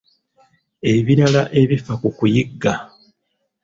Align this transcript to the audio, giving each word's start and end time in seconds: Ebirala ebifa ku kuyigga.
Ebirala 0.93 1.41
ebifa 1.61 1.93
ku 2.01 2.09
kuyigga. 2.17 2.73